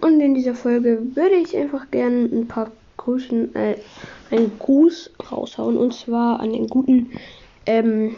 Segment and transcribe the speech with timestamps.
[0.00, 3.76] Und in dieser Folge würde ich einfach gerne ein paar Grüßen, äh,
[4.30, 5.76] einen Gruß raushauen.
[5.76, 7.10] Und zwar an den guten
[7.66, 8.16] ähm,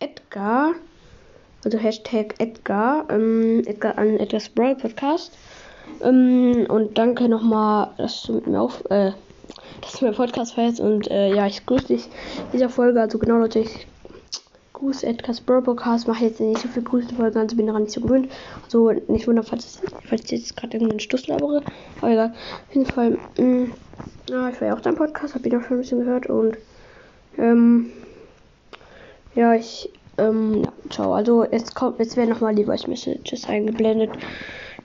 [0.00, 0.72] Edgar.
[1.64, 3.06] Also Hashtag Edgar.
[3.10, 5.32] Ähm, Edgar an Edgar's Brawl Podcast.
[6.02, 9.12] Ähm, und danke nochmal, dass du mit mir auf, äh,
[9.80, 10.80] dass du meinen Podcast feierst.
[10.80, 13.00] Und äh, ja, ich grüße dich in dieser Folge.
[13.00, 13.86] Also genau Leute, ich
[15.02, 16.08] Edgar's Brawl Podcast.
[16.08, 18.28] Mache jetzt nicht so viel Grüßenfolgen, also bin daran nicht so gewöhnt.
[18.64, 21.62] Also nicht wundern, falls, falls ich jetzt gerade irgendeinen Stuss labere.
[22.00, 22.32] Aber egal.
[22.68, 23.72] Auf jeden Fall, mh, mm,
[24.28, 26.56] ja, ich war ja auch dein Podcast, habe ihn auch schon ein bisschen gehört und
[27.38, 27.92] ähm,
[29.34, 31.12] ja, ich, ähm, ja, ciao.
[31.12, 34.10] Also jetzt kommt, jetzt werden nochmal die Voice Messages eingeblendet.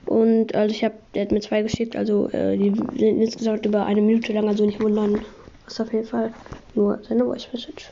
[0.06, 3.86] Und also ich habe, der hat mir zwei geschickt, also äh, die sind insgesamt über
[3.86, 5.20] eine Minute lang, also nicht wundern.
[5.66, 6.32] Ist auf jeden Fall
[6.74, 7.90] nur seine Voice Message.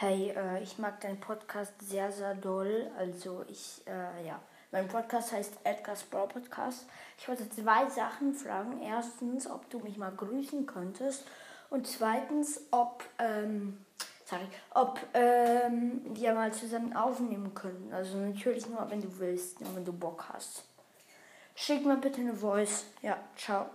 [0.00, 2.88] Hey, äh, ich mag deinen Podcast sehr, sehr doll.
[2.96, 6.86] Also ich, äh, ja, mein Podcast heißt Edgar's Brawl Podcast.
[7.18, 8.80] Ich wollte zwei Sachen fragen.
[8.80, 11.24] Erstens, ob du mich mal grüßen könntest.
[11.68, 13.84] Und zweitens, ob, ähm,
[14.24, 17.92] sorry, ob ähm, wir mal zusammen aufnehmen können.
[17.92, 20.62] Also natürlich nur, wenn du willst, nur wenn du Bock hast.
[21.56, 22.84] Schick mir bitte eine Voice.
[23.02, 23.66] Ja, ciao.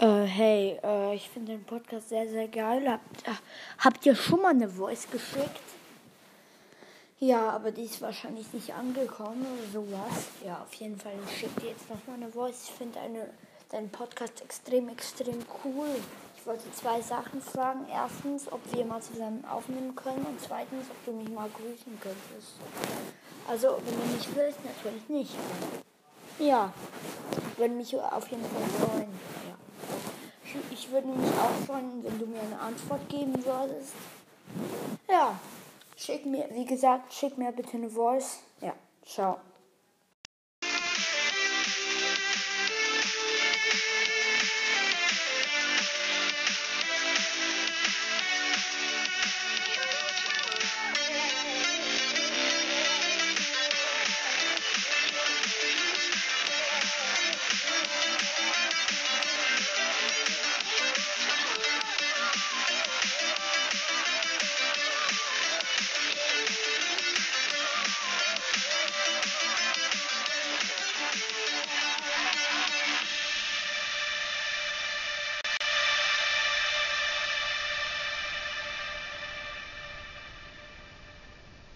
[0.00, 2.82] Äh, hey, äh, ich finde den Podcast sehr, sehr geil.
[2.90, 3.32] Habt, äh,
[3.78, 5.60] habt ihr schon mal eine Voice geschickt?
[7.20, 10.26] Ja, aber die ist wahrscheinlich nicht angekommen oder sowas.
[10.44, 12.64] Ja, auf jeden Fall, ich schicke dir jetzt nochmal eine Voice.
[12.68, 12.98] Ich finde
[13.70, 15.88] deinen Podcast extrem, extrem cool.
[16.36, 17.86] Ich wollte zwei Sachen fragen.
[17.90, 20.26] Erstens, ob wir mal zusammen aufnehmen können.
[20.26, 22.54] Und zweitens, ob du mich mal grüßen könntest.
[23.48, 25.34] Also, wenn du mich willst, natürlich nicht.
[26.40, 26.72] Ja,
[27.56, 29.08] würde mich auf jeden Fall freuen.
[29.48, 29.63] Ja.
[30.70, 33.92] Ich würde mich auch freuen, wenn du mir eine Antwort geben würdest.
[35.08, 35.38] Ja,
[35.96, 38.40] schick mir, wie gesagt, schick mir bitte eine Voice.
[38.60, 38.72] Ja,
[39.04, 39.38] ciao.